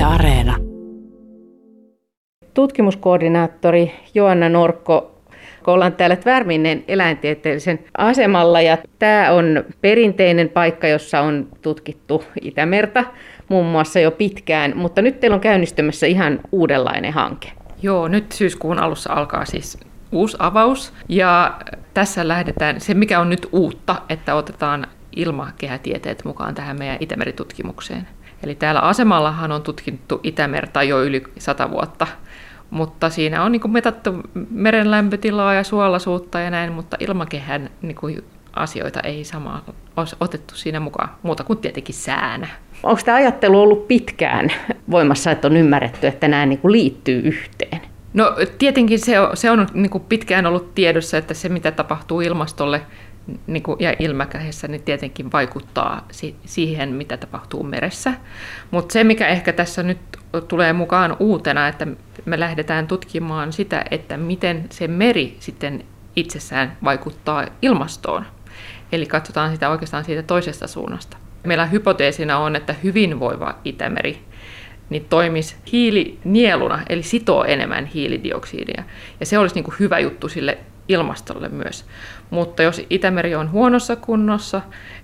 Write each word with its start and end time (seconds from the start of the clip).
Yle 0.00 0.06
Areena. 0.06 0.56
Tutkimuskoordinaattori 2.54 3.92
Joanna 4.14 4.48
Norkko 4.48 5.20
kun 5.64 5.74
ollaan 5.74 5.92
täällä 5.92 6.16
Tvärminen 6.16 6.84
eläintieteellisen 6.88 7.78
asemalla 7.98 8.60
ja 8.60 8.78
tämä 8.98 9.32
on 9.32 9.64
perinteinen 9.80 10.48
paikka, 10.48 10.88
jossa 10.88 11.20
on 11.20 11.48
tutkittu 11.62 12.24
Itämerta 12.40 13.04
muun 13.48 13.66
muassa 13.66 14.00
jo 14.00 14.10
pitkään, 14.10 14.72
mutta 14.76 15.02
nyt 15.02 15.20
teillä 15.20 15.34
on 15.34 15.40
käynnistymässä 15.40 16.06
ihan 16.06 16.40
uudenlainen 16.52 17.12
hanke. 17.12 17.52
Joo, 17.82 18.08
nyt 18.08 18.32
syyskuun 18.32 18.78
alussa 18.78 19.12
alkaa 19.12 19.44
siis 19.44 19.78
uusi 20.12 20.36
avaus 20.40 20.92
ja 21.08 21.60
tässä 21.94 22.28
lähdetään, 22.28 22.80
se 22.80 22.94
mikä 22.94 23.20
on 23.20 23.30
nyt 23.30 23.46
uutta, 23.52 23.96
että 24.08 24.34
otetaan 24.34 24.86
ilmakehätieteet 25.16 26.24
mukaan 26.24 26.54
tähän 26.54 26.78
meidän 26.78 26.96
Itämeritutkimukseen. 27.00 28.08
Eli 28.42 28.54
täällä 28.54 28.80
asemallahan 28.80 29.52
on 29.52 29.62
tutkittu 29.62 30.20
Itämerta 30.22 30.82
jo 30.82 31.02
yli 31.02 31.22
sata 31.38 31.70
vuotta, 31.70 32.06
mutta 32.70 33.10
siinä 33.10 33.42
on 33.42 33.52
niin 33.52 33.60
kuin 33.60 33.72
mitattu 33.72 34.14
meren 34.50 34.90
lämpötilaa 34.90 35.54
ja 35.54 35.64
suolaisuutta 35.64 36.40
ja 36.40 36.50
näin, 36.50 36.72
mutta 36.72 36.96
ilmakehän 37.00 37.70
niin 37.82 37.96
kuin 37.96 38.24
asioita 38.52 39.00
ei 39.00 39.24
samaa 39.24 39.64
otettu 40.20 40.54
siinä 40.54 40.80
mukaan, 40.80 41.08
muuta 41.22 41.44
kuin 41.44 41.58
tietenkin 41.58 41.94
säänä. 41.94 42.48
Onko 42.82 43.00
tämä 43.04 43.16
ajattelu 43.16 43.60
ollut 43.60 43.88
pitkään 43.88 44.48
voimassa, 44.90 45.30
että 45.30 45.48
on 45.48 45.56
ymmärretty, 45.56 46.06
että 46.06 46.28
nämä 46.28 46.46
niin 46.46 46.58
kuin 46.58 46.72
liittyy 46.72 47.20
yhteen? 47.20 47.80
No 48.14 48.36
tietenkin 48.58 48.98
se 48.98 49.20
on, 49.20 49.36
se 49.36 49.50
on 49.50 49.66
niin 49.74 49.90
kuin 49.90 50.04
pitkään 50.08 50.46
ollut 50.46 50.74
tiedossa, 50.74 51.18
että 51.18 51.34
se 51.34 51.48
mitä 51.48 51.70
tapahtuu 51.70 52.20
ilmastolle 52.20 52.82
niin 53.46 53.62
kuin, 53.62 53.76
ja 53.80 53.94
ilmakähessä, 53.98 54.68
niin 54.68 54.82
tietenkin 54.82 55.32
vaikuttaa 55.32 56.06
si- 56.10 56.36
siihen, 56.44 56.88
mitä 56.88 57.16
tapahtuu 57.16 57.62
meressä. 57.62 58.12
Mutta 58.70 58.92
se, 58.92 59.04
mikä 59.04 59.26
ehkä 59.26 59.52
tässä 59.52 59.82
nyt 59.82 59.98
tulee 60.48 60.72
mukaan 60.72 61.16
uutena, 61.18 61.68
että 61.68 61.86
me 62.24 62.40
lähdetään 62.40 62.86
tutkimaan 62.86 63.52
sitä, 63.52 63.84
että 63.90 64.16
miten 64.16 64.64
se 64.70 64.88
meri 64.88 65.36
sitten 65.40 65.84
itsessään 66.16 66.76
vaikuttaa 66.84 67.46
ilmastoon. 67.62 68.26
Eli 68.92 69.06
katsotaan 69.06 69.52
sitä 69.52 69.68
oikeastaan 69.68 70.04
siitä 70.04 70.22
toisesta 70.22 70.66
suunnasta. 70.66 71.16
Meillä 71.44 71.66
hypoteesina 71.66 72.38
on, 72.38 72.56
että 72.56 72.74
hyvinvoiva 72.82 73.58
Itämeri 73.64 74.18
niin 74.90 75.06
toimisi 75.10 75.56
hiilinieluna, 75.72 76.82
eli 76.88 77.02
sitoo 77.02 77.44
enemmän 77.44 77.86
hiilidioksidia. 77.86 78.82
Ja 79.20 79.26
se 79.26 79.38
olisi 79.38 79.54
niin 79.54 79.64
kuin 79.64 79.74
hyvä 79.80 79.98
juttu 79.98 80.28
sille 80.28 80.58
ilmastolle 80.90 81.48
myös. 81.48 81.84
Mutta 82.30 82.62
jos 82.62 82.86
Itämeri 82.90 83.34
on 83.34 83.50
huonossa 83.50 83.96
kunnossa 83.96 84.60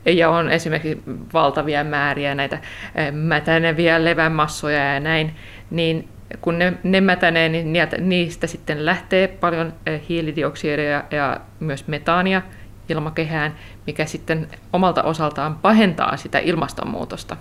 ja 0.06 0.31
on 0.31 0.51
esimerkiksi 0.51 1.03
valtavia 1.33 1.84
määriä 1.84 2.34
näitä 2.34 2.59
eh, 2.95 3.12
mätäneviä 3.12 4.05
levämassoja 4.05 4.95
ja 4.95 5.01
näin, 5.01 5.37
niin 5.70 6.09
kun 6.41 6.59
ne, 6.59 6.73
ne 6.83 7.01
mätänee, 7.01 7.48
niin 7.48 7.73
niistä 7.98 8.47
sitten 8.47 8.87
lähtee 8.87 9.28
paljon 9.28 9.73
eh, 9.87 10.03
hiilidioksidia 10.09 11.03
ja 11.11 11.41
myös 11.61 11.89
metaania 11.89 12.43
ilmakehään, 12.89 13.55
mikä 13.87 14.06
sitten 14.06 14.48
omalta 14.73 15.03
osaltaan 15.03 15.55
pahentaa 15.55 16.17
sitä 16.17 16.39
ilmastonmuutosta. 16.39 17.37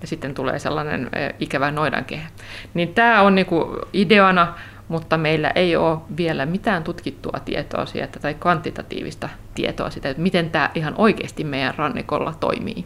Ja 0.00 0.06
sitten 0.06 0.34
tulee 0.34 0.58
sellainen 0.58 1.10
eh, 1.12 1.34
ikävä 1.38 1.70
noidankehä. 1.70 2.28
Niin 2.74 2.94
tämä 2.94 3.22
on 3.22 3.34
niinku 3.34 3.78
ideana 3.92 4.54
mutta 4.88 5.18
meillä 5.18 5.50
ei 5.50 5.76
ole 5.76 5.98
vielä 6.16 6.46
mitään 6.46 6.84
tutkittua 6.84 7.40
tietoa 7.44 7.86
siitä 7.86 8.20
tai 8.20 8.34
kvantitatiivista 8.34 9.28
tietoa 9.54 9.90
siitä, 9.90 10.10
että 10.10 10.22
miten 10.22 10.50
tämä 10.50 10.70
ihan 10.74 10.94
oikeasti 10.98 11.44
meidän 11.44 11.74
rannikolla 11.76 12.34
toimii. 12.40 12.84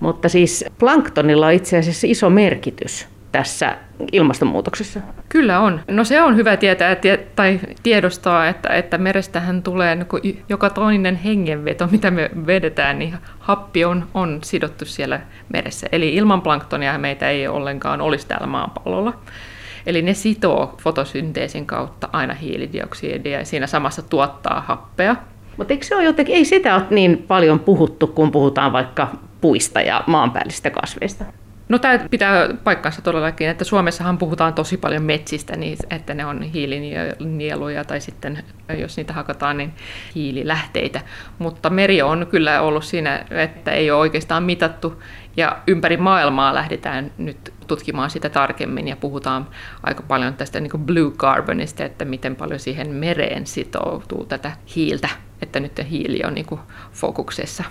Mutta 0.00 0.28
siis 0.28 0.64
planktonilla 0.78 1.46
on 1.46 1.52
itse 1.52 1.78
asiassa 1.78 2.06
iso 2.06 2.30
merkitys 2.30 3.08
tässä 3.32 3.76
ilmastonmuutoksessa? 4.12 5.00
Kyllä 5.28 5.60
on. 5.60 5.80
No 5.88 6.04
se 6.04 6.22
on 6.22 6.36
hyvä 6.36 6.56
tietää 6.56 6.96
tai 7.36 7.60
tiedostaa, 7.82 8.48
että, 8.48 8.68
että 8.68 8.98
merestähän 8.98 9.62
tulee 9.62 9.94
niin 9.94 10.44
joka 10.48 10.70
toinen 10.70 11.16
hengenveto, 11.16 11.88
mitä 11.90 12.10
me 12.10 12.30
vedetään, 12.46 12.98
niin 12.98 13.14
happi 13.38 13.84
on, 13.84 14.06
on 14.14 14.38
sidottu 14.42 14.84
siellä 14.84 15.20
meressä. 15.52 15.86
Eli 15.92 16.14
ilman 16.14 16.42
planktonia 16.42 16.98
meitä 16.98 17.30
ei 17.30 17.48
ollenkaan 17.48 18.00
olisi 18.00 18.26
täällä 18.26 18.46
maapallolla. 18.46 19.12
Eli 19.86 20.02
ne 20.02 20.14
sitoo 20.14 20.74
fotosynteesin 20.82 21.66
kautta 21.66 22.08
aina 22.12 22.34
hiilidioksidia 22.34 23.38
ja 23.38 23.44
siinä 23.44 23.66
samassa 23.66 24.02
tuottaa 24.02 24.60
happea. 24.66 25.16
Mutta 25.56 25.72
eikö 25.72 25.86
se 25.86 25.94
ole 25.94 26.04
jotenkin, 26.04 26.34
ei 26.34 26.44
sitä 26.44 26.74
ole 26.74 26.84
niin 26.90 27.24
paljon 27.28 27.60
puhuttu, 27.60 28.06
kun 28.06 28.30
puhutaan 28.30 28.72
vaikka 28.72 29.08
puista 29.40 29.80
ja 29.80 30.04
maanpäällisistä 30.06 30.70
kasveista? 30.70 31.24
No 31.68 31.78
tämä 31.78 31.98
pitää 32.10 32.48
paikkansa 32.64 33.02
todellakin, 33.02 33.48
että 33.48 33.64
Suomessahan 33.64 34.18
puhutaan 34.18 34.54
tosi 34.54 34.76
paljon 34.76 35.02
metsistä, 35.02 35.56
niin 35.56 35.78
että 35.90 36.14
ne 36.14 36.26
on 36.26 36.42
hiilinieluja 36.42 37.84
tai 37.84 38.00
sitten 38.00 38.38
jos 38.78 38.96
niitä 38.96 39.12
hakataan, 39.12 39.56
niin 39.56 39.72
hiililähteitä. 40.14 41.00
Mutta 41.38 41.70
meri 41.70 42.02
on 42.02 42.26
kyllä 42.30 42.60
ollut 42.62 42.84
siinä, 42.84 43.24
että 43.30 43.70
ei 43.70 43.90
ole 43.90 44.00
oikeastaan 44.00 44.42
mitattu 44.42 45.02
ja 45.36 45.58
ympäri 45.66 45.96
maailmaa 45.96 46.54
lähdetään 46.54 47.12
nyt 47.18 47.52
tutkimaan 47.66 48.10
sitä 48.10 48.28
tarkemmin 48.28 48.88
ja 48.88 48.96
puhutaan 48.96 49.46
aika 49.82 50.02
paljon 50.02 50.34
tästä 50.34 50.60
niin 50.60 50.72
blue 50.78 51.10
carbonista, 51.10 51.84
että 51.84 52.04
miten 52.04 52.36
paljon 52.36 52.60
siihen 52.60 52.88
mereen 52.88 53.46
sitoutuu 53.46 54.24
tätä 54.24 54.52
hiiltä, 54.76 55.08
että 55.42 55.60
nyt 55.60 55.80
hiili 55.90 56.20
on 56.24 56.34
niin 56.34 56.46
fokuksessa. 56.92 57.64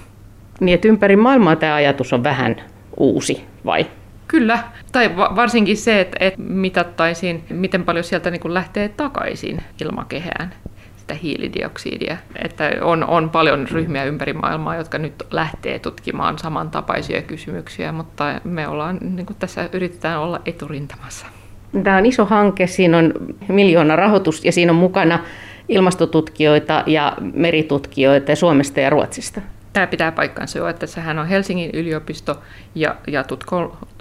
Niin, 0.59 0.75
että 0.75 0.87
ympäri 0.87 1.15
maailmaa 1.15 1.55
tämä 1.55 1.75
ajatus 1.75 2.13
on 2.13 2.23
vähän 2.23 2.55
uusi, 2.97 3.45
vai? 3.65 3.85
Kyllä, 4.27 4.59
tai 4.91 5.15
varsinkin 5.17 5.77
se, 5.77 6.01
että, 6.01 6.17
että 6.19 6.41
mitattaisiin, 6.41 7.43
miten 7.49 7.83
paljon 7.83 8.03
sieltä 8.03 8.31
niin 8.31 8.53
lähtee 8.53 8.89
takaisin 8.89 9.61
ilmakehään 9.81 10.53
sitä 10.97 11.13
hiilidioksidia. 11.13 12.17
Että 12.43 12.71
on, 12.81 13.03
on 13.03 13.29
paljon 13.29 13.67
ryhmiä 13.71 14.03
ympäri 14.03 14.33
maailmaa, 14.33 14.75
jotka 14.75 14.97
nyt 14.97 15.13
lähtee 15.31 15.79
tutkimaan 15.79 16.37
samantapaisia 16.37 17.21
kysymyksiä, 17.21 17.91
mutta 17.91 18.41
me 18.43 18.67
ollaan, 18.67 18.97
niin 19.01 19.25
kuin 19.25 19.37
tässä 19.39 19.69
yritetään 19.73 20.19
olla 20.19 20.41
eturintamassa. 20.45 21.25
Tämä 21.83 21.97
on 21.97 22.05
iso 22.05 22.25
hanke, 22.25 22.67
siinä 22.67 22.97
on 22.97 23.13
miljoona 23.47 23.95
rahoitus 23.95 24.45
ja 24.45 24.51
siinä 24.51 24.71
on 24.71 24.77
mukana 24.77 25.19
ilmastotutkijoita 25.69 26.83
ja 26.85 27.13
meritutkijoita 27.33 28.35
Suomesta 28.35 28.79
ja 28.79 28.89
Ruotsista. 28.89 29.41
Tämä 29.75 29.87
pitää 29.87 30.11
paikkansa 30.11 30.57
jo, 30.57 30.67
että 30.67 30.87
sehän 30.87 31.19
on 31.19 31.27
Helsingin 31.27 31.69
yliopisto 31.73 32.41
ja, 32.75 32.95
ja 33.07 33.23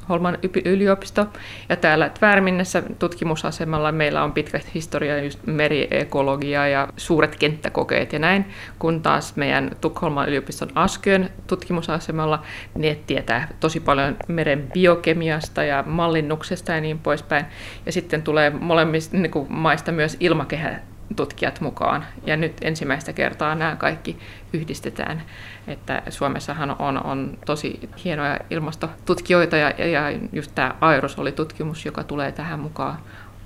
Holman 0.08 0.38
yliopisto. 0.64 1.26
Ja 1.68 1.76
täällä 1.76 2.08
Tvärminnessä 2.08 2.82
tutkimusasemalla 2.98 3.92
meillä 3.92 4.24
on 4.24 4.32
pitkä 4.32 4.60
historia 4.74 5.22
just 5.22 5.38
meriekologia 5.46 6.68
ja 6.68 6.88
suuret 6.96 7.36
kenttäkokeet 7.36 8.12
ja 8.12 8.18
näin, 8.18 8.44
kun 8.78 9.02
taas 9.02 9.36
meidän 9.36 9.70
Tukholman 9.80 10.28
yliopiston 10.28 10.70
Askön 10.74 11.30
tutkimusasemalla 11.46 12.42
ne 12.74 12.98
tietää 13.06 13.48
tosi 13.60 13.80
paljon 13.80 14.16
meren 14.28 14.70
biokemiasta 14.72 15.64
ja 15.64 15.84
mallinnuksesta 15.86 16.72
ja 16.72 16.80
niin 16.80 16.98
poispäin. 16.98 17.44
Ja 17.86 17.92
sitten 17.92 18.22
tulee 18.22 18.50
molemmista 18.50 19.16
niin 19.16 19.46
maista 19.48 19.92
myös 19.92 20.16
ilmakehä 20.20 20.80
tutkijat 21.16 21.60
mukaan. 21.60 22.04
Ja 22.26 22.36
nyt 22.36 22.52
ensimmäistä 22.62 23.12
kertaa 23.12 23.54
nämä 23.54 23.76
kaikki 23.76 24.18
yhdistetään. 24.52 25.22
Että 25.66 26.02
Suomessahan 26.08 26.76
on, 26.78 27.04
on 27.04 27.38
tosi 27.46 27.88
hienoja 28.04 28.38
ilmastotutkijoita 28.50 29.56
ja, 29.56 29.70
ja 29.70 30.02
just 30.32 30.52
tämä 30.54 30.74
aerosolitutkimus, 30.80 31.84
joka 31.84 32.04
tulee 32.04 32.32
tähän 32.32 32.60
mukaan 32.60 32.98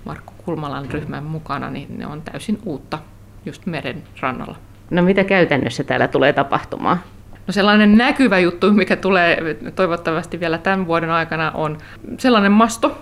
Markku 0.04 0.32
Kulmalan 0.44 0.91
ryhmän 0.91 1.24
mukana, 1.24 1.70
niin 1.70 1.98
ne 1.98 2.06
on 2.06 2.22
täysin 2.22 2.58
uutta 2.64 2.98
just 3.47 3.66
meren 3.66 4.02
rannalla. 4.20 4.56
No 4.91 5.02
mitä 5.02 5.24
käytännössä 5.24 5.84
täällä 5.84 6.08
tulee 6.08 6.32
tapahtumaan? 6.32 7.00
No 7.47 7.52
sellainen 7.52 7.98
näkyvä 7.98 8.38
juttu, 8.38 8.72
mikä 8.72 8.97
tulee 8.97 9.56
toivottavasti 9.74 10.41
vielä 10.41 10.58
tämän 10.58 10.86
vuoden 10.86 11.10
aikana, 11.10 11.50
on 11.50 11.78
sellainen 12.18 12.52
masto, 12.52 12.98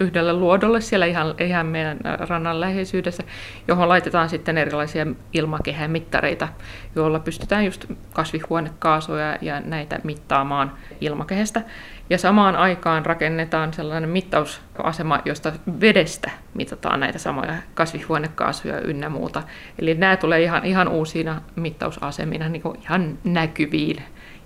yhdelle 0.00 0.32
luodolle 0.32 0.80
siellä 0.80 1.06
ihan, 1.06 1.34
ihan 1.40 1.66
meidän 1.66 1.98
rannan 2.28 2.60
läheisyydessä, 2.60 3.22
johon 3.68 3.88
laitetaan 3.88 4.28
sitten 4.28 4.58
erilaisia 4.58 5.06
ilmakehämittareita, 5.32 6.48
joilla 6.94 7.20
pystytään 7.20 7.64
just 7.64 7.84
kasvihuonekaasuja 8.12 9.38
ja 9.40 9.60
näitä 9.60 10.00
mittaamaan 10.04 10.72
ilmakehästä. 11.00 11.62
Ja 12.10 12.18
samaan 12.18 12.56
aikaan 12.56 13.06
rakennetaan 13.06 13.72
sellainen 13.72 14.10
mittausasema, 14.10 15.22
josta 15.24 15.52
vedestä 15.80 16.30
mitataan 16.54 17.00
näitä 17.00 17.18
samoja 17.18 17.54
kasvihuonekaasuja 17.74 18.80
ynnä 18.80 19.08
muuta. 19.08 19.42
Eli 19.78 19.94
nämä 19.94 20.16
tulee 20.16 20.42
ihan, 20.42 20.64
ihan 20.64 20.88
uusina 20.88 21.42
mittausasemina 21.56 22.48
niin 22.48 22.62
ihan 22.82 23.18
näkyviin 23.24 23.96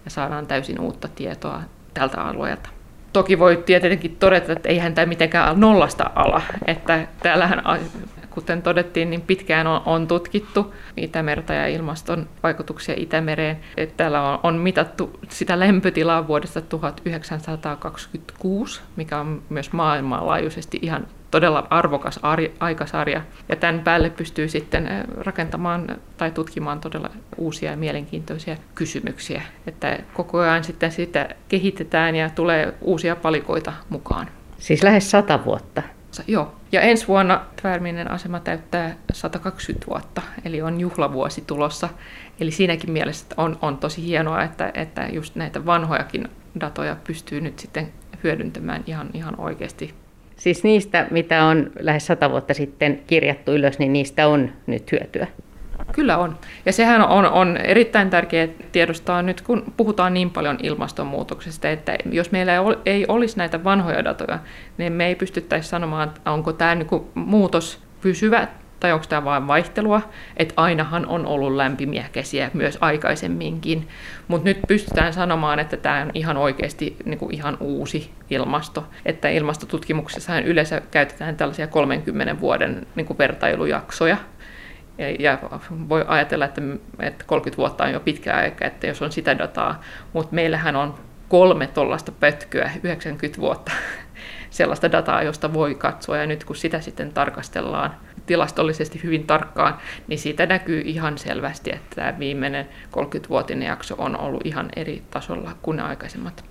ja 0.05 0.11
saadaan 0.11 0.47
täysin 0.47 0.81
uutta 0.81 1.09
tietoa 1.09 1.63
tältä 1.95 2.23
alueelta. 2.23 2.82
Toki 3.13 3.39
voi 3.39 3.63
tietenkin 3.67 4.17
todeta, 4.17 4.53
että 4.53 4.69
eihän 4.69 4.95
tämä 4.95 5.07
mitenkään 5.07 5.61
nollasta 5.61 6.11
ala, 6.15 6.43
että 6.67 7.07
täällähän 7.23 7.63
kuten 8.35 8.63
todettiin, 8.63 9.11
niin 9.11 9.21
pitkään 9.21 9.67
on, 9.67 9.83
on 9.87 10.07
tutkittu 10.07 10.75
Itämerta 10.97 11.55
ja 11.55 11.67
ilmaston 11.67 12.29
vaikutuksia 12.43 12.95
Itämereen. 12.99 13.61
Et 13.77 13.97
täällä 13.97 14.23
on, 14.23 14.41
on 14.43 14.55
mitattu 14.55 15.19
sitä 15.29 15.61
lämpötilaa 15.61 16.29
vuodesta 16.29 16.61
1926, 16.61 18.81
mikä 18.97 19.19
on 19.19 19.43
myös 19.49 19.73
maailmanlaajuisesti 19.73 20.79
ihan 20.83 21.07
todella 21.33 21.67
arvokas 21.71 22.21
aikasarja. 22.61 23.23
Ja 23.49 23.57
tämän 23.57 23.81
päälle 23.81 24.11
pystyy 24.11 24.49
sitten 24.49 24.89
rakentamaan 25.17 25.97
tai 26.17 26.31
tutkimaan 26.31 26.81
todella 26.81 27.11
uusia 27.37 27.71
ja 27.71 27.77
mielenkiintoisia 27.77 28.57
kysymyksiä. 28.75 29.43
Että 29.67 29.99
koko 30.15 30.39
ajan 30.39 30.65
sitten 30.65 30.93
sitä 30.93 31.29
kehitetään 31.49 32.17
ja 32.17 32.31
tulee 32.31 32.75
uusia 32.81 33.17
palikoita 33.17 33.73
mukaan. 33.89 34.29
Siis 34.59 34.83
lähes 34.83 35.11
sata 35.11 35.45
vuotta. 35.45 35.83
Joo, 36.27 36.55
ja 36.73 36.81
ensi 36.81 37.09
vuonna 37.09 37.41
Tvärminen 37.61 38.11
asema 38.11 38.41
täyttää 38.41 38.95
120 39.13 39.87
vuotta, 39.87 40.23
eli 40.45 40.63
on 40.63 40.81
juhlavuosi 40.81 41.41
tulossa. 41.47 41.89
Eli 42.41 42.51
siinäkin 42.51 42.91
mielessä 42.91 43.27
on, 43.37 43.59
on 43.63 43.79
tosi 43.79 44.03
hienoa, 44.07 44.43
että, 44.43 44.71
että 44.75 45.09
just 45.13 45.37
näitä 45.37 45.67
vanhojakin 45.67 46.29
datoja 46.61 46.97
pystyy 47.05 47.41
nyt 47.41 47.59
sitten 47.59 47.93
hyödyntämään 48.25 48.85
ihan, 48.87 49.11
ihan 49.15 49.41
oikeasti. 49.41 50.02
Siis 50.43 50.65
niistä, 50.65 51.07
mitä 51.11 51.45
on 51.45 51.71
lähes 51.81 52.07
sata 52.07 52.31
vuotta 52.31 52.55
sitten 52.55 53.03
kirjattu 53.07 53.53
ylös, 53.53 53.79
niin 53.79 53.93
niistä 53.93 54.29
on 54.29 54.53
nyt 54.67 54.93
hyötyä. 54.93 55.27
Kyllä 55.93 56.19
on. 56.19 56.39
Ja 56.67 56.73
sehän 56.73 57.03
on, 57.03 57.27
on 57.27 57.57
erittäin 57.57 58.11
tärkeää 58.11 58.49
tiedostaa 58.73 59.23
nyt, 59.23 59.41
kun 59.41 59.73
puhutaan 59.77 60.15
niin 60.15 60.31
paljon 60.31 60.59
ilmastonmuutoksesta, 60.63 61.71
että 61.71 61.97
jos 62.11 62.33
meillä 62.33 62.53
ei 62.87 63.05
olisi 63.09 63.39
näitä 63.39 63.65
vanhoja 63.65 64.05
datoja, 64.05 64.39
niin 64.79 64.93
me 64.93 65.07
ei 65.07 65.15
pystyttäisi 65.15 65.69
sanomaan, 65.69 66.09
että 66.09 66.31
onko 66.31 66.53
tämä 66.53 66.75
niin 66.75 66.89
muutos 67.15 67.81
pysyvä 68.01 68.49
tai 68.83 68.93
onko 68.93 69.07
tämä 69.09 69.25
vain 69.25 69.47
vaihtelua, 69.47 70.03
että 70.37 70.55
ainahan 70.57 71.07
on 71.07 71.27
ollut 71.27 71.55
lämpimiä 71.55 72.05
kesiä 72.13 72.51
myös 72.55 72.79
aikaisemminkin, 72.81 73.89
mutta 74.29 74.45
nyt 74.45 74.59
pystytään 74.69 75.13
sanomaan, 75.13 75.59
että 75.59 75.77
tämä 75.77 76.03
on 76.03 76.11
ihan 76.15 76.37
oikeasti 76.37 76.97
niin 77.05 77.19
kuin 77.19 77.35
ihan 77.35 77.57
uusi 77.61 78.11
ilmasto, 78.31 78.87
että 79.07 79.29
ilmastotutkimuksessa 79.29 80.41
yleensä 80.41 80.83
käytetään 80.91 81.37
tällaisia 81.37 81.67
30 81.67 82.41
vuoden 82.41 82.87
niin 82.95 83.07
kuin 83.07 83.19
vertailujaksoja, 83.19 84.17
ja 85.19 85.39
voi 85.89 86.05
ajatella, 86.09 86.45
että, 86.45 86.63
että 86.99 87.25
30 87.27 87.57
vuotta 87.57 87.85
on 87.85 87.93
jo 87.93 88.01
pitkä 88.01 88.37
aika, 88.37 88.65
että 88.65 88.87
jos 88.87 89.03
on 89.03 89.13
sitä 89.13 89.39
dataa, 89.39 89.81
mutta 90.13 90.35
meillähän 90.35 90.77
on 90.77 90.95
kolme 91.29 91.67
tuollaista 91.67 92.13
pötkyä, 92.13 92.71
90 92.83 93.41
vuotta 93.41 93.73
sellaista 94.51 94.93
dataa, 94.93 95.23
josta 95.23 95.53
voi 95.53 95.75
katsoa, 95.75 96.17
ja 96.17 96.27
nyt 96.27 96.45
kun 96.45 96.57
sitä 96.57 96.81
sitten 96.81 97.13
tarkastellaan 97.13 97.95
tilastollisesti 98.27 99.01
hyvin 99.03 99.27
tarkkaan, 99.27 99.75
niin 100.09 100.19
siitä 100.19 100.47
näkyy 100.47 100.83
ihan 100.85 101.19
selvästi, 101.19 101.71
että 101.71 101.97
tämä 101.97 102.19
viimeinen 102.19 102.69
30-vuotinen 102.97 103.69
jakso 103.69 103.95
on 103.99 104.21
ollut 104.21 104.47
ihan 104.47 104.69
eri 104.77 105.03
tasolla 105.11 105.53
kuin 105.63 105.81
aikaisemmat. 105.81 106.45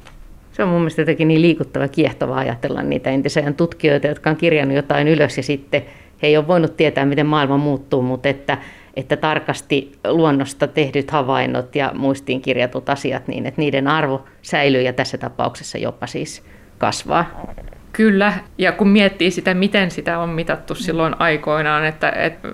Se 0.52 0.64
on 0.64 0.70
mun 0.70 0.80
mielestä 0.80 1.02
jotenkin 1.02 1.28
niin 1.28 1.42
liikuttava 1.42 1.88
kiehtova 1.88 2.38
ajatella 2.38 2.82
niitä 2.82 3.10
entisen 3.10 3.56
tutkijoita, 3.56 4.08
jotka 4.08 4.30
on 4.30 4.36
kirjannut 4.36 4.76
jotain 4.76 5.08
ylös 5.08 5.38
ja 5.38 5.44
sitten 5.44 5.86
he 6.22 6.28
ei 6.28 6.38
ole 6.38 6.48
voinut 6.48 6.78
tietää, 6.78 7.06
miten 7.06 7.26
maailma 7.26 7.58
muuttuu, 7.58 8.02
mutta 8.02 8.30
että, 8.30 8.58
että 8.96 9.18
tarkasti 9.18 9.92
luonnosta 10.08 10.68
tehdyt 10.68 11.12
havainnot 11.12 11.76
ja 11.76 11.92
muistiin 11.94 12.42
kirjatut 12.42 12.90
asiat, 12.90 13.28
niin 13.28 13.46
että 13.46 13.62
niiden 13.62 13.88
arvo 13.88 14.26
säilyy 14.42 14.82
ja 14.82 14.94
tässä 14.94 15.18
tapauksessa 15.18 15.78
jopa 15.78 16.08
siis 16.08 16.44
kasvaa. 16.78 17.54
Kyllä, 17.94 18.34
ja 18.58 18.72
kun 18.72 18.88
miettii 18.88 19.32
sitä, 19.32 19.54
miten 19.54 19.92
sitä 19.92 20.20
on 20.20 20.30
mitattu 20.30 20.76
silloin 20.76 21.16
aikoinaan, 21.20 21.86
että, 21.86 22.10
että 22.10 22.50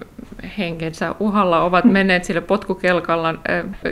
henkensä 0.58 1.16
uhalla 1.20 1.64
ovat 1.64 1.86
menneet 1.86 2.24
sille 2.24 2.42
potkukelkalla, 2.42 3.36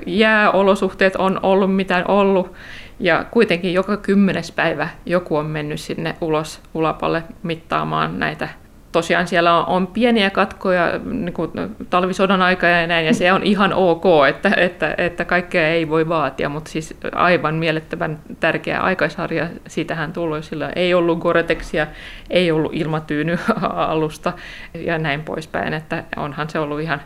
jääolosuhteet 0.06 1.16
on 1.16 1.40
ollut 1.44 1.76
mitä 1.76 2.04
ollut, 2.08 2.54
ja 3.00 3.26
kuitenkin 3.32 3.74
joka 3.74 3.98
kymmenes 3.98 4.52
päivä 4.52 4.90
joku 5.06 5.36
on 5.36 5.46
mennyt 5.46 5.80
sinne 5.80 6.16
ulos 6.22 6.62
ulapalle 6.74 7.24
mittaamaan 7.44 8.20
näitä 8.20 8.50
tosiaan 8.96 9.28
siellä 9.28 9.60
on, 9.60 9.66
on 9.66 9.88
pieniä 9.88 10.30
katkoja 10.30 11.00
niin 11.04 11.34
kuin 11.34 11.52
talvisodan 11.90 12.42
aika 12.42 12.68
ja 12.68 12.88
näin, 12.88 13.06
ja 13.06 13.14
se 13.14 13.34
on 13.34 13.44
ihan 13.44 13.74
ok, 13.74 14.04
että, 14.30 14.52
että, 14.58 14.96
että 14.98 15.26
kaikkea 15.26 15.68
ei 15.68 15.90
voi 15.90 16.10
vaatia, 16.10 16.50
mutta 16.50 16.72
siis 16.72 16.98
aivan 17.12 17.56
mielettömän 17.56 18.20
tärkeä 18.40 18.80
aikaisarja, 18.80 19.48
siitähän 19.68 20.14
tullut, 20.14 20.44
sillä 20.44 20.70
ei 20.76 20.94
ollut 20.94 21.20
Goretexia, 21.20 21.88
ei 22.30 22.52
ollut 22.52 22.74
ilmatyyny-alusta 22.74 24.34
ja 24.88 24.98
näin 24.98 25.24
poispäin, 25.24 25.74
että 25.74 26.04
onhan 26.18 26.50
se 26.50 26.60
ollut 26.60 26.82
ihan, 26.82 27.02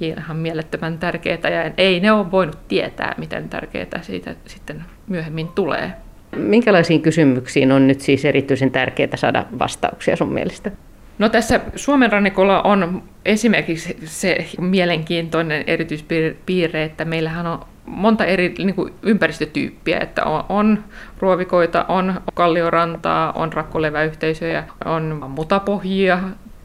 ihan 0.00 0.36
mielettömän 0.36 0.98
tärkeää, 0.98 1.48
ja 1.50 1.70
ei 1.78 2.00
ne 2.00 2.12
ole 2.12 2.30
voinut 2.30 2.58
tietää, 2.68 3.14
miten 3.18 3.48
tärkeää 3.48 4.02
siitä 4.02 4.34
sitten 4.46 4.84
myöhemmin 5.08 5.48
tulee. 5.48 5.92
Minkälaisiin 6.36 7.02
kysymyksiin 7.02 7.72
on 7.72 7.86
nyt 7.88 8.00
siis 8.00 8.24
erityisen 8.24 8.70
tärkeää 8.70 9.16
saada 9.16 9.44
vastauksia 9.58 10.16
sun 10.16 10.32
mielestä? 10.32 10.70
No 11.18 11.28
tässä 11.28 11.60
Suomen 11.76 12.12
rannikolla 12.12 12.62
on 12.62 13.02
esimerkiksi 13.24 13.96
se 14.04 14.46
mielenkiintoinen 14.60 15.64
erityispiirre, 15.66 16.84
että 16.84 17.04
meillähän 17.04 17.46
on 17.46 17.60
monta 17.86 18.24
eri 18.24 18.54
niin 18.58 18.74
kuin 18.74 18.92
ympäristötyyppiä, 19.02 19.98
että 19.98 20.24
on, 20.24 20.44
on 20.48 20.84
ruovikoita, 21.18 21.84
on 21.88 22.20
kalliorantaa, 22.34 23.32
on 23.32 23.52
rakkoleväyhteisöjä, 23.52 24.64
on 24.84 25.24
mutapohjia, 25.28 26.18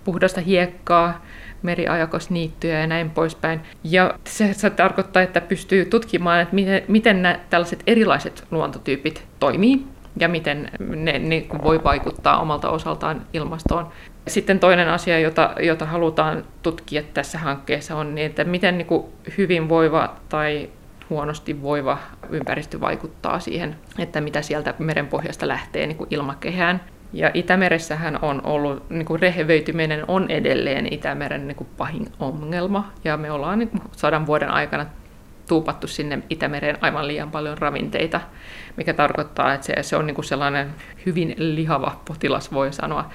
puhdasta 0.04 0.42
hiekkaa, 0.42 1.26
meriajakosniittyjä 1.62 2.80
ja 2.80 2.88
näin 2.88 3.10
poispäin. 3.10 3.62
Ja 3.84 4.14
se, 4.24 4.54
se 4.54 4.70
tarkoittaa, 4.70 5.22
että 5.22 5.42
pystyy 5.42 5.86
tutkimaan, 5.86 6.42
että 6.42 6.56
miten, 6.56 6.84
miten 6.88 7.22
nämä 7.22 7.40
tällaiset 7.50 7.84
erilaiset 7.88 8.44
luontotyypit 8.52 9.24
toimii 9.40 9.86
ja 10.20 10.28
miten 10.28 10.72
ne, 10.80 11.20
ne 11.20 11.46
voi 11.64 11.84
vaikuttaa 11.84 12.40
omalta 12.40 12.70
osaltaan 12.70 13.22
ilmastoon. 13.34 13.88
Sitten 14.30 14.60
toinen 14.60 14.90
asia, 14.90 15.20
jota, 15.20 15.56
jota 15.60 15.86
halutaan 15.86 16.46
tutkia 16.64 17.04
tässä 17.14 17.38
hankkeessa 17.38 17.96
on, 17.96 18.16
niin, 18.16 18.26
että 18.26 18.44
miten 18.44 18.78
niin 18.78 18.86
kuin 18.86 19.06
hyvinvoiva 19.38 20.16
tai 20.30 20.70
huonosti 21.10 21.62
voiva 21.62 21.98
ympäristö 22.30 22.80
vaikuttaa 22.80 23.40
siihen, 23.40 23.76
että 24.00 24.22
mitä 24.22 24.42
sieltä 24.42 24.74
merenpohjasta 24.80 25.48
lähtee 25.48 25.88
niin 25.88 25.98
kuin 25.98 26.08
ilmakehään. 26.12 26.82
Ja 27.14 27.32
Itämeressähän 27.34 28.20
on 28.22 28.42
ollut, 28.46 28.90
niin 28.90 29.06
kuin 29.06 29.20
rehevöityminen 29.20 30.06
on 30.08 30.30
edelleen 30.30 30.94
Itämeren 30.94 31.48
niin 31.48 31.56
kuin 31.56 31.68
pahin 31.78 32.08
ongelma, 32.20 32.92
ja 33.04 33.18
me 33.18 33.32
ollaan 33.32 33.60
niin 33.60 33.70
kuin 33.70 33.82
sadan 33.92 34.26
vuoden 34.26 34.50
aikana 34.50 34.86
tuupattu 35.50 35.88
sinne 35.88 36.20
Itämereen 36.30 36.78
aivan 36.82 37.08
liian 37.08 37.32
paljon 37.32 37.58
ravinteita, 37.58 38.22
mikä 38.78 38.94
tarkoittaa, 38.94 39.54
että 39.54 39.68
se, 39.68 39.74
se 39.82 39.96
on 39.96 40.08
niin 40.08 40.16
kuin 40.16 40.26
sellainen 40.26 40.70
hyvin 41.06 41.36
lihava 41.38 42.02
potilas, 42.06 42.54
voi 42.54 42.74
sanoa. 42.74 43.10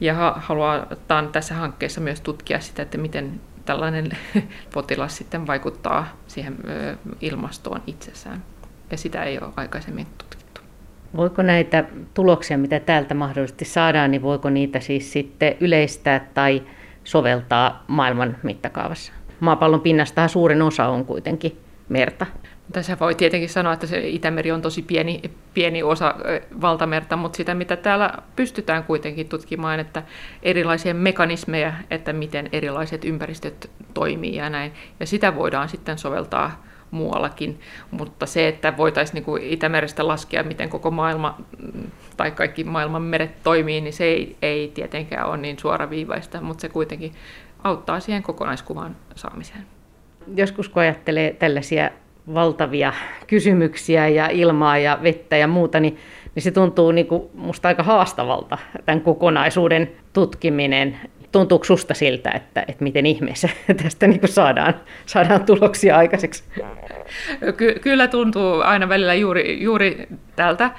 Ja 0.00 0.34
halutaan 0.36 1.28
tässä 1.32 1.54
hankkeessa 1.54 2.00
myös 2.00 2.20
tutkia 2.20 2.60
sitä, 2.60 2.82
että 2.82 2.98
miten 2.98 3.40
tällainen 3.64 4.10
potilas 4.74 5.16
sitten 5.16 5.46
vaikuttaa 5.46 6.16
siihen 6.26 6.56
ilmastoon 7.20 7.82
itsessään. 7.86 8.42
Ja 8.90 8.96
sitä 8.96 9.24
ei 9.24 9.38
ole 9.38 9.52
aikaisemmin 9.56 10.06
tutkittu. 10.18 10.60
Voiko 11.16 11.42
näitä 11.42 11.84
tuloksia, 12.14 12.58
mitä 12.58 12.80
täältä 12.80 13.14
mahdollisesti 13.14 13.64
saadaan, 13.64 14.10
niin 14.10 14.22
voiko 14.22 14.50
niitä 14.50 14.80
siis 14.80 15.12
sitten 15.12 15.56
yleistää 15.60 16.26
tai 16.34 16.62
soveltaa 17.04 17.84
maailman 17.86 18.36
mittakaavassa? 18.42 19.12
Maapallon 19.40 19.80
pinnastahan 19.80 20.28
suurin 20.28 20.62
osa 20.62 20.86
on 20.86 21.04
kuitenkin 21.04 21.58
merta. 21.90 22.26
Tässä 22.72 22.96
voi 23.00 23.14
tietenkin 23.14 23.48
sanoa, 23.48 23.72
että 23.72 23.86
se 23.86 24.08
Itämeri 24.08 24.52
on 24.52 24.62
tosi 24.62 24.82
pieni, 24.82 25.22
pieni 25.54 25.82
osa 25.82 26.14
valtamerta, 26.60 27.16
mutta 27.16 27.36
sitä 27.36 27.54
mitä 27.54 27.76
täällä 27.76 28.12
pystytään 28.36 28.84
kuitenkin 28.84 29.28
tutkimaan, 29.28 29.80
että 29.80 30.02
erilaisia 30.42 30.94
mekanismeja, 30.94 31.72
että 31.90 32.12
miten 32.12 32.48
erilaiset 32.52 33.04
ympäristöt 33.04 33.70
toimii 33.94 34.36
ja 34.36 34.50
näin. 34.50 34.72
Ja 35.00 35.06
sitä 35.06 35.34
voidaan 35.34 35.68
sitten 35.68 35.98
soveltaa 35.98 36.64
muuallakin, 36.90 37.60
mutta 37.90 38.26
se, 38.26 38.48
että 38.48 38.76
voitaisiin 38.76 39.24
niin 39.26 39.52
Itämerestä 39.52 40.08
laskea, 40.08 40.42
miten 40.42 40.68
koko 40.68 40.90
maailma 40.90 41.38
tai 42.16 42.30
kaikki 42.30 42.64
maailman 42.64 43.02
meret 43.02 43.42
toimii, 43.42 43.80
niin 43.80 43.92
se 43.92 44.04
ei, 44.04 44.36
ei 44.42 44.68
tietenkään 44.74 45.26
ole 45.26 45.36
niin 45.36 45.58
suoraviivaista, 45.58 46.40
mutta 46.40 46.62
se 46.62 46.68
kuitenkin 46.68 47.12
auttaa 47.64 48.00
siihen 48.00 48.22
kokonaiskuvan 48.22 48.96
saamiseen 49.14 49.79
joskus 50.36 50.68
kun 50.68 50.82
ajattelee 50.82 51.36
tällaisia 51.38 51.90
valtavia 52.34 52.92
kysymyksiä 53.26 54.08
ja 54.08 54.28
ilmaa 54.28 54.78
ja 54.78 54.98
vettä 55.02 55.36
ja 55.36 55.48
muuta, 55.48 55.80
niin, 55.80 55.98
niin 56.34 56.42
se 56.42 56.50
tuntuu 56.50 56.92
niin 56.92 57.06
kuin 57.06 57.22
musta 57.34 57.68
aika 57.68 57.82
haastavalta, 57.82 58.58
tämän 58.84 59.00
kokonaisuuden 59.00 59.90
tutkiminen. 60.12 60.96
Tuntuuko 61.32 61.64
susta 61.64 61.94
siltä, 61.94 62.30
että, 62.30 62.64
että 62.68 62.84
miten 62.84 63.06
ihmeessä 63.06 63.48
tästä 63.82 64.06
niin 64.06 64.20
kuin 64.20 64.30
saadaan, 64.30 64.74
saadaan 65.06 65.44
tuloksia 65.44 65.96
aikaiseksi? 65.96 66.44
Ky- 67.56 67.78
kyllä 67.80 68.08
tuntuu 68.08 68.60
aina 68.60 68.88
välillä 68.88 69.14
juuri, 69.14 69.62
juuri 69.62 70.08
tältä, 70.36 70.70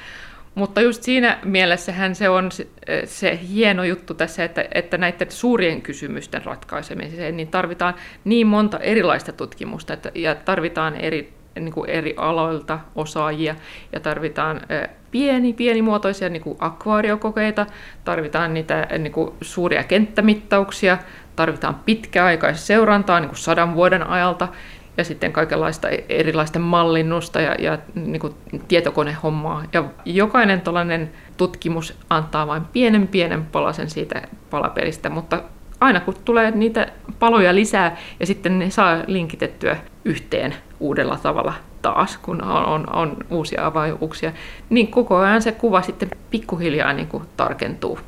Mutta 0.55 0.81
just 0.81 1.03
siinä 1.03 1.39
mielessähän 1.43 2.15
se 2.15 2.29
on 2.29 2.49
se 3.05 3.39
hieno 3.49 3.83
juttu 3.83 4.13
tässä, 4.13 4.43
että, 4.43 4.65
että 4.73 4.97
näiden 4.97 5.31
suurien 5.31 5.81
kysymysten 5.81 6.45
ratkaisemiseen 6.45 7.37
niin 7.37 7.47
tarvitaan 7.47 7.93
niin 8.23 8.47
monta 8.47 8.79
erilaista 8.79 9.31
tutkimusta 9.31 9.93
että, 9.93 10.11
ja 10.15 10.35
tarvitaan 10.35 10.95
eri, 10.95 11.33
niin 11.59 11.73
kuin 11.73 11.89
eri 11.89 12.13
aloilta 12.17 12.79
osaajia 12.95 13.55
ja 13.93 13.99
tarvitaan 13.99 14.61
pieni, 15.11 15.53
pienimuotoisia 15.53 16.29
niin 16.29 16.43
kuin 16.43 16.57
akvaariokokeita, 16.59 17.65
tarvitaan 18.03 18.53
niitä 18.53 18.87
niin 18.97 19.13
kuin 19.13 19.33
suuria 19.41 19.83
kenttämittauksia, 19.83 20.97
tarvitaan 21.35 21.75
pitkäaikaista 21.75 22.65
seurantaa 22.65 23.19
niin 23.19 23.29
kuin 23.29 23.39
sadan 23.39 23.75
vuoden 23.75 24.07
ajalta 24.07 24.47
ja 25.01 25.05
sitten 25.05 25.33
kaikenlaista 25.33 25.89
e-, 25.89 26.05
erilaista 26.09 26.59
mallinnusta 26.59 27.41
ja, 27.41 27.55
ja 27.59 27.77
niin 27.95 28.19
kuin 28.19 28.33
tietokonehommaa. 28.67 29.63
Ja 29.73 29.83
jokainen 30.05 30.61
tällainen 30.61 31.11
tutkimus 31.37 31.97
antaa 32.09 32.47
vain 32.47 32.65
pienen 32.73 33.07
pienen 33.07 33.45
palasen 33.45 33.89
siitä 33.89 34.21
palapelistä, 34.49 35.09
mutta 35.09 35.43
aina 35.79 35.99
kun 35.99 36.15
tulee 36.25 36.51
niitä 36.51 36.87
paloja 37.19 37.55
lisää 37.55 37.97
ja 38.19 38.25
sitten 38.25 38.59
ne 38.59 38.69
saa 38.69 38.97
linkitettyä 39.07 39.77
yhteen 40.05 40.55
uudella 40.79 41.17
tavalla 41.23 41.53
taas, 41.81 42.17
kun 42.17 42.43
on, 42.43 42.65
on, 42.65 42.95
on 42.95 43.17
uusia 43.29 43.65
avauksia, 43.65 44.31
niin 44.69 44.87
koko 44.87 45.17
ajan 45.17 45.41
se 45.41 45.51
kuva 45.51 45.81
sitten 45.81 46.09
pikkuhiljaa 46.29 46.93
niin 46.93 47.07
kuin 47.07 47.23
tarkentuu. 47.37 47.99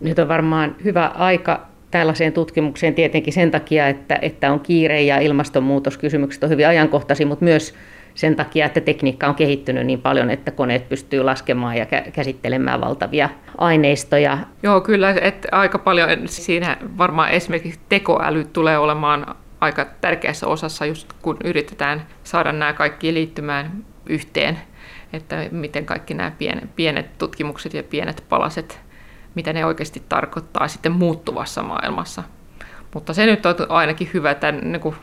Nyt 0.00 0.18
on 0.18 0.28
varmaan 0.28 0.76
hyvä 0.84 1.06
aika 1.14 1.60
tällaiseen 1.90 2.32
tutkimukseen 2.32 2.94
tietenkin 2.94 3.32
sen 3.32 3.50
takia, 3.50 3.88
että, 3.88 4.18
että 4.22 4.52
on 4.52 4.60
kiire 4.60 5.02
ja 5.02 5.18
ilmastonmuutoskysymykset 5.18 6.44
on 6.44 6.50
hyvin 6.50 6.68
ajankohtaisia, 6.68 7.26
mutta 7.26 7.44
myös 7.44 7.74
sen 8.14 8.36
takia, 8.36 8.66
että 8.66 8.80
tekniikka 8.80 9.26
on 9.26 9.34
kehittynyt 9.34 9.86
niin 9.86 10.02
paljon, 10.02 10.30
että 10.30 10.50
koneet 10.50 10.88
pystyy 10.88 11.22
laskemaan 11.22 11.76
ja 11.76 11.86
käsittelemään 12.12 12.80
valtavia 12.80 13.28
aineistoja. 13.58 14.38
Joo, 14.62 14.80
kyllä, 14.80 15.14
että 15.20 15.48
aika 15.52 15.78
paljon 15.78 16.08
siinä 16.24 16.76
varmaan 16.98 17.30
esimerkiksi 17.30 17.80
tekoäly 17.88 18.44
tulee 18.44 18.78
olemaan 18.78 19.34
aika 19.60 19.86
tärkeässä 20.00 20.46
osassa, 20.46 20.86
just 20.86 21.12
kun 21.22 21.36
yritetään 21.44 22.06
saada 22.24 22.52
nämä 22.52 22.72
kaikki 22.72 23.14
liittymään 23.14 23.84
yhteen, 24.06 24.58
että 25.12 25.46
miten 25.50 25.86
kaikki 25.86 26.14
nämä 26.14 26.32
pienet, 26.38 26.76
pienet 26.76 27.18
tutkimukset 27.18 27.74
ja 27.74 27.82
pienet 27.82 28.24
palaset 28.28 28.80
mitä 29.38 29.52
ne 29.52 29.66
oikeasti 29.66 30.02
tarkoittaa 30.08 30.68
sitten 30.68 30.92
muuttuvassa 30.92 31.62
maailmassa. 31.62 32.22
Mutta 32.94 33.14
se 33.14 33.26
nyt 33.26 33.46
on 33.46 33.54
ainakin 33.68 34.10
hyvä, 34.14 34.30
että, 34.30 34.52
niin 34.52 34.80
kuin, 34.80 34.96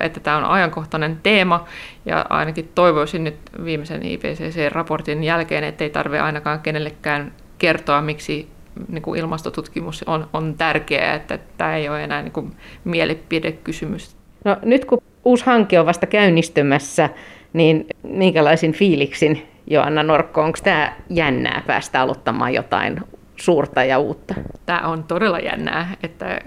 että 0.00 0.20
tämä 0.20 0.36
on 0.36 0.44
ajankohtainen 0.44 1.20
teema, 1.22 1.64
ja 2.06 2.26
ainakin 2.28 2.70
toivoisin 2.74 3.24
nyt 3.24 3.36
viimeisen 3.64 4.02
IPCC-raportin 4.02 5.24
jälkeen, 5.24 5.64
että 5.64 5.84
ei 5.84 5.90
tarvitse 5.90 6.20
ainakaan 6.20 6.60
kenellekään 6.60 7.32
kertoa, 7.58 8.00
miksi 8.00 8.48
niin 8.88 9.02
kuin 9.02 9.20
ilmastotutkimus 9.20 10.04
on, 10.06 10.28
on 10.32 10.54
tärkeää, 10.58 11.14
että 11.14 11.38
tämä 11.58 11.76
ei 11.76 11.88
ole 11.88 12.04
enää 12.04 12.22
niin 12.22 12.32
kuin 12.32 12.56
mielipidekysymys. 12.84 14.16
No, 14.44 14.56
nyt 14.62 14.84
kun 14.84 15.02
uusi 15.24 15.46
hanke 15.46 15.80
on 15.80 15.86
vasta 15.86 16.06
käynnistymässä, 16.06 17.10
niin 17.52 17.86
minkälaisin 18.02 18.72
fiiliksin 18.72 19.48
Joanna 19.66 20.02
Norkko, 20.02 20.42
onko 20.42 20.58
tämä 20.64 20.92
jännää 21.10 21.62
päästä 21.66 22.00
aloittamaan 22.00 22.54
jotain 22.54 23.00
suurta 23.36 23.84
ja 23.84 23.98
uutta. 23.98 24.34
Tämä 24.66 24.80
on 24.80 25.04
todella 25.04 25.38
jännää, 25.38 25.96
että 26.02 26.40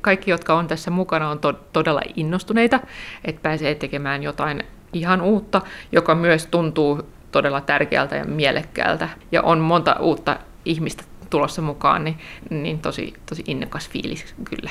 kaikki, 0.00 0.30
jotka 0.30 0.54
on 0.54 0.66
tässä 0.66 0.90
mukana, 0.90 1.30
on 1.30 1.38
to- 1.38 1.60
todella 1.72 2.00
innostuneita, 2.16 2.80
että 3.24 3.42
pääsee 3.42 3.74
tekemään 3.74 4.22
jotain 4.22 4.62
ihan 4.92 5.20
uutta, 5.20 5.60
joka 5.92 6.14
myös 6.14 6.46
tuntuu 6.46 7.02
todella 7.32 7.60
tärkeältä 7.60 8.16
ja 8.16 8.24
mielekkäältä. 8.24 9.08
Ja 9.32 9.42
on 9.42 9.58
monta 9.58 9.96
uutta 10.00 10.38
ihmistä 10.64 11.04
tulossa 11.30 11.62
mukaan, 11.62 12.04
niin, 12.04 12.18
niin 12.50 12.78
tosi, 12.78 13.14
tosi 13.26 13.44
innokas 13.46 13.88
fiilis 13.88 14.34
kyllä. 14.44 14.70